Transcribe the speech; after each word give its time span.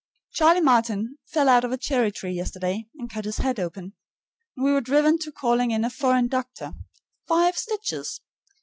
Charlie 0.33 0.61
Martin 0.61 1.19
fell 1.27 1.47
out 1.47 1.63
of 1.63 1.71
a 1.71 1.77
cherry 1.77 2.11
tree 2.11 2.31
yesterday 2.33 2.87
and 2.97 3.07
cut 3.07 3.25
his 3.25 3.37
head 3.37 3.59
open, 3.59 3.93
and 4.57 4.65
we 4.65 4.71
were 4.71 4.81
driven 4.81 5.19
to 5.19 5.31
calling 5.31 5.69
in 5.69 5.85
a 5.85 5.91
foreign 5.91 6.27
doctor. 6.27 6.73
Five 7.27 7.55
stitches. 7.55 8.19